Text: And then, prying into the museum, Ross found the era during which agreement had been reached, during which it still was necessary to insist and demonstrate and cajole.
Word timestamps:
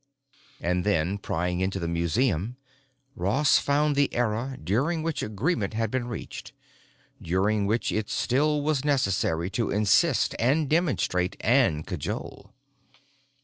And 0.59 0.83
then, 0.83 1.19
prying 1.19 1.59
into 1.59 1.79
the 1.79 1.87
museum, 1.87 2.57
Ross 3.15 3.59
found 3.59 3.95
the 3.95 4.11
era 4.15 4.57
during 4.63 5.03
which 5.03 5.21
agreement 5.21 5.75
had 5.75 5.91
been 5.91 6.07
reached, 6.07 6.53
during 7.21 7.67
which 7.67 7.91
it 7.91 8.09
still 8.09 8.63
was 8.63 8.83
necessary 8.83 9.51
to 9.51 9.69
insist 9.69 10.33
and 10.39 10.67
demonstrate 10.67 11.35
and 11.41 11.85
cajole. 11.85 12.51